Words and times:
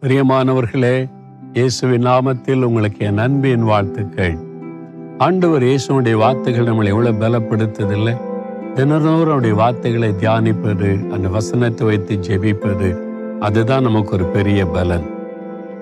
பிரியமானவர்களே 0.00 1.08
இயேசுவின் 1.52 2.06
நாமத்தில் 2.06 2.62
உங்களுக்கு 2.62 3.06
என் 3.06 3.18
அன்பின் 3.18 3.62
வாழ்த்துக்கள். 3.62 4.36
ஆண்டவர் 5.18 5.62
இயேசுடைய 5.62 6.14
வார்த்தைகள் 6.14 6.66
நம்மளை 6.66 6.86
எவ்வளவு 6.86 7.28
பலப்படுத்துதில்லை. 7.28 8.16
தினந்தோறும் 8.74 9.14
அவருடைய 9.14 9.54
வார்த்தைகளை 9.54 10.08
தியானிப்பது 10.08 11.10
அந்த 11.10 11.28
வசனத்தை 11.28 11.86
வைத்து 11.86 12.16
ஜெபிப்பது 12.16 12.98
அதுதான் 13.38 13.82
நமக்கு 13.82 14.12
ஒரு 14.12 14.24
பெரிய 14.24 14.66
பலன். 14.66 15.10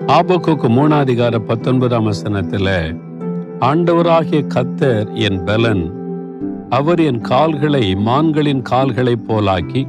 ஆபக்கோக்கு 0.07 0.69
மூணாதிகார 0.69 1.39
பத்தொன்பதாம் 1.39 2.07
வசனத்துல 2.07 2.97
ஆண்டவராகிய 3.59 4.47
கத்தர் 4.55 5.13
என் 5.13 5.43
பலன். 5.43 5.93
அவர் 6.69 6.99
என் 6.99 7.21
கால்களை 7.21 7.95
மான்களின் 7.95 8.61
கால்களைப் 8.61 9.23
போலாக்கி 9.27 9.87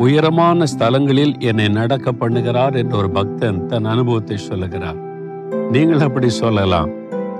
உயரமான 0.00 0.64
ஸ்தலங்களில் 0.78 1.40
என்னை 1.40 1.68
நடக்க 1.68 2.12
பண்ணுகிறார் 2.12 2.76
என்ற 2.76 2.96
ஒரு 2.96 3.10
பக்தன் 3.10 3.66
தன் 3.66 3.84
அனுபவத்தை 3.84 4.36
சொல்லுகிறார். 4.36 4.96
நீங்கள் 5.70 6.00
அப்படி 6.00 6.28
சொல்லலாம். 6.28 6.88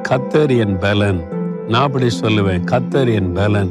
கத்தர் 0.09 0.59
என் 0.59 0.79
பலன். 0.79 1.25
நான் 1.69 1.83
அப்படி 1.83 2.07
சொல்லுவேன். 2.21 2.61
கத்தர் 2.71 3.15
என் 3.15 3.33
பலன். 3.33 3.69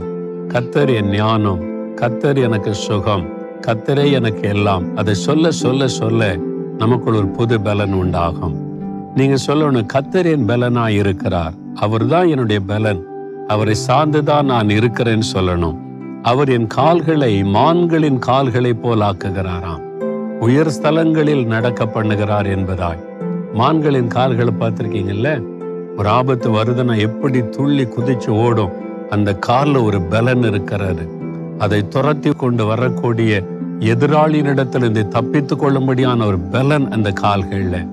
கத்தர் 0.47 0.95
என் 0.95 1.09
ஞானம். 1.09 1.63
கத்தர் 1.95 2.41
எனக்கு 2.41 2.73
சுகம். 2.73 3.29
கத்தரே 3.67 4.11
எனக்கு 4.11 4.49
எல்லாம். 4.49 4.95
அதை 4.95 5.13
சொல்ல 5.13 5.51
சொல்ல 5.51 5.87
சொல்ல 5.87 6.37
நமக்குள் 6.77 7.13
ஒரு 7.13 7.27
புது 7.27 7.61
பலன் 7.61 7.93
உண்டாகும். 7.93 8.55
நீங்க 9.15 9.35
சொல்லணும் 9.47 9.87
கத்தர் 9.93 10.25
என் 10.25 10.47
பலனா 10.47 10.87
இருக்கிறார். 10.87 11.53
அவர்தான் 11.75 12.27
என்னுடைய 12.27 12.61
பலன். 12.61 13.05
அவரை 13.47 13.75
சார்ந்துதான் 13.87 14.43
நான் 14.43 14.67
இருக்கிறேன்னு 14.67 15.23
சொல்லணும். 15.33 15.87
அவர் 16.23 16.49
என் 16.49 16.67
கால்களை 16.67 17.43
மான்களின் 17.43 18.19
கால்களைப் 18.19 18.81
போல் 18.81 18.99
ஆக்குகிறாராம். 18.99 19.81
உயர் 20.39 20.67
ஸ்தலங்களில் 20.67 21.45
நடக்க 21.45 21.85
பண்ணுகிறார் 21.85 22.47
என்பதாய். 22.47 22.99
மான்களின் 23.53 24.07
கால்களை 24.07 24.53
பார்த்திருக்கீங்கல்ல? 24.59 25.43
ஒரு 25.97 26.09
ஆபத்து 26.09 26.49
வருதுன்னா 26.49 26.97
எப்படி 26.97 27.49
துள்ளி 27.49 27.83
குதிச்சு 27.83 28.29
ஓடும்? 28.29 28.71
அந்த 29.09 29.39
கால்ல 29.47 29.83
ஒரு 29.83 30.01
பலன் 30.01 30.43
இருக்கிறது. 30.43 31.09
அதை 31.57 31.87
துரத்தி 31.87 32.29
கொண்டு 32.29 32.65
வரக்கூடிய 32.65 33.43
எதிராளியினிடத்தில் 33.79 34.75
இருந்து 34.75 35.07
தப்பித்துக் 35.07 35.63
கொள்ளும்படியான 35.63 36.25
ஒரு 36.25 36.39
பலன் 36.39 36.91
அந்த 36.91 37.13
கால்கள்ல. 37.21 37.87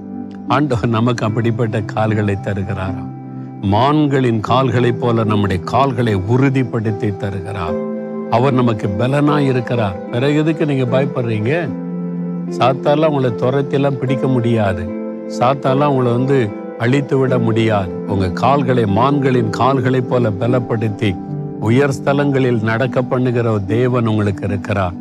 ஆண்டவர் 0.49 0.89
நமக்கு 0.89 1.27
அப்படிப்பட்ட 1.27 1.83
கால்களை 1.83 2.37
தருகிறாராம். 2.43 3.15
மான்களின் 3.63 4.41
கால்களைப் 4.41 5.01
போல 5.01 5.25
நம்முடைய 5.25 5.63
கால்களை 5.63 6.17
உறுதிப்படுத்தி 6.17 7.17
தருகிறார். 7.17 7.95
அவர் 8.31 8.53
நமக்கு 8.53 8.89
பலனா 8.99 9.39
இருக்கிறார். 9.39 10.11
பிறகு 10.11 10.37
எதுக்கு 10.37 10.67
நீங்க 10.67 11.01
பயப்படுறீங்க? 11.01 11.69
சாத்தாலாம் 12.59 13.07
உங்களை 13.07 13.31
துரத்திலாம் 13.31 13.99
பிடிக்க 13.99 14.27
முடியாது. 14.27 14.83
சாத்தாலாம் 15.39 15.85
உங்களை 15.85 16.13
வந்து 16.13 16.49
அழித்து 16.79 17.19
விட 17.19 17.39
முடியாது. 17.39 18.05
உங்க 18.07 18.31
கால்களை 18.31 18.85
மான்களின் 18.85 19.51
கால்களைப் 19.51 20.11
போல 20.11 20.31
பலப்படுத்தி 20.31 21.17
உயர் 21.61 21.95
ஸ்தலங்களில் 22.05 22.63
நடக்க 22.63 23.03
பண்ணுகிற 23.03 23.59
தேவன் 23.67 24.07
உங்களுக்கு 24.07 24.47
இருக்கிறார். 24.47 24.93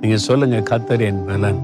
நீங்க 0.00 0.16
சொல்லுங்க 0.16 0.56
கத்தர் 0.56 1.00
என் 1.00 1.24
பலன். 1.24 1.58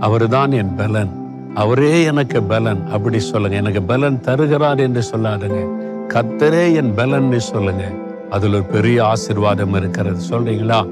அவர்தான் 0.00 0.52
என் 0.52 0.74
பலன். 0.76 1.08
அவரே 1.54 2.04
எனக்கு 2.04 2.42
பலன். 2.42 2.86
அப்படி 2.92 3.18
சொல்லுங்க. 3.18 3.56
எனக்கு 3.56 3.82
பலன் 3.82 4.20
தருகிறார் 4.20 4.78
என்று 4.78 5.02
சொல்லாதுங்க. 5.12 5.66
கத்தரே 6.08 6.74
என் 6.74 6.94
பலன் 6.94 7.38
சொல்லுங்க. 7.38 7.84
அதுல 8.30 8.54
ஒரு 8.54 8.64
பெரிய 8.64 9.04
ஆசிர்வாதம் 9.04 9.76
இருக்கிறது. 9.76 10.20
சொல்றீங்களா? 10.30 10.88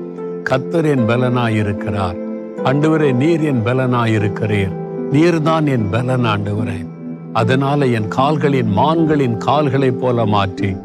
கத்தர் 0.51 0.85
என் 0.85 1.09
பலனா 1.09 1.49
இருக்கிறார். 1.49 2.17
ஆண்டவரே 2.65 3.15
நீர் 3.15 3.41
என் 3.41 3.65
பலனா 3.65 4.05
இருக்கிறீர். 4.05 4.77
நீர்தான் 5.11 5.69
என் 5.69 5.91
பலன் 5.91 6.25
ஆண்டவரே. 6.25 6.95
அதனால 7.33 7.87
என் 7.87 8.09
கால்களின் 8.09 8.77
மான்களின் 8.77 9.37
கால்களைப் 9.37 10.01
போல 10.01 10.27
மாற்றி 10.27 10.77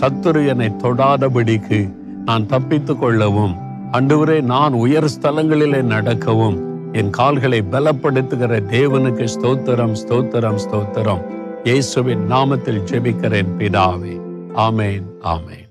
சத்துரு 0.00 0.46
என்னை 0.46 0.72
தொடாதபடிக்கு 0.82 1.92
நான் 2.24 2.46
தப்பித்துக் 2.46 3.00
கொள்ளவும் 3.00 3.54
அன்றுவரே 3.92 4.40
நான் 4.42 4.72
உயர் 4.72 5.04
ஸ்தலங்களிலே 5.04 5.82
நடக்கவும் 5.82 6.66
என் 6.92 7.10
கால்களை 7.10 7.64
பலப்படுத்துகிற 7.72 8.62
தேவனுக்கு 8.70 9.28
ஸ்தோத்திரம் 9.34 9.96
ஸ்தோத்திரம் 10.06 10.58
ஸ்தோத்திரம். 10.68 11.22
இயேசுவின் 11.64 12.30
நாமத்தில் 12.30 12.82
ஜெபிக்கிறேன் 12.90 13.46
பிதாவே. 13.58 14.20
ஆமேன் 14.54 15.02
ஆமேன். 15.22 15.66